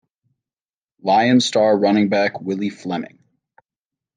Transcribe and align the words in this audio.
Lions 1.03 1.45
star 1.45 1.77
running 1.77 2.09
back 2.09 2.41
Willie 2.41 2.71
Fleming. 2.71 3.19